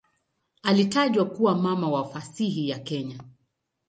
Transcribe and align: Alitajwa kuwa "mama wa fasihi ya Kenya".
Alitajwa 0.63 1.25
kuwa 1.25 1.55
"mama 1.57 1.89
wa 1.89 2.09
fasihi 2.09 2.69
ya 2.69 2.79
Kenya". 2.79 3.19